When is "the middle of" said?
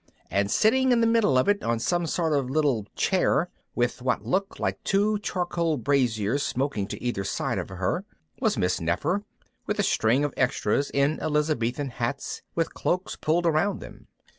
0.99-1.47